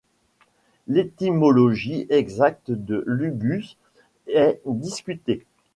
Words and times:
L'étymologie 0.87 2.07
exacte 2.09 2.71
de 2.71 3.03
Lugus 3.05 3.77
est 4.25 4.59
discutée. 4.65 5.45